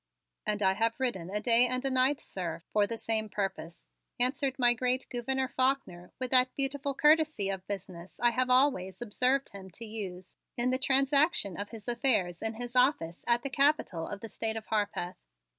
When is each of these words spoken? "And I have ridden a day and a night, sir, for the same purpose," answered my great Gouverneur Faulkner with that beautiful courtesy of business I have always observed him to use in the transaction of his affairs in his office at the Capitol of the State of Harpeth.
"And 0.47 0.63
I 0.63 0.73
have 0.73 0.99
ridden 0.99 1.29
a 1.29 1.39
day 1.39 1.67
and 1.67 1.85
a 1.85 1.91
night, 1.91 2.19
sir, 2.19 2.63
for 2.73 2.87
the 2.87 2.97
same 2.97 3.29
purpose," 3.29 3.91
answered 4.19 4.57
my 4.57 4.73
great 4.73 5.07
Gouverneur 5.11 5.47
Faulkner 5.49 6.11
with 6.17 6.31
that 6.31 6.49
beautiful 6.55 6.95
courtesy 6.95 7.49
of 7.49 7.67
business 7.67 8.19
I 8.19 8.31
have 8.31 8.49
always 8.49 8.99
observed 8.99 9.49
him 9.49 9.69
to 9.69 9.85
use 9.85 10.39
in 10.57 10.71
the 10.71 10.79
transaction 10.79 11.55
of 11.55 11.69
his 11.69 11.87
affairs 11.87 12.41
in 12.41 12.55
his 12.55 12.75
office 12.75 13.23
at 13.27 13.43
the 13.43 13.51
Capitol 13.51 14.07
of 14.07 14.21
the 14.21 14.27
State 14.27 14.55
of 14.55 14.65
Harpeth. 14.65 15.17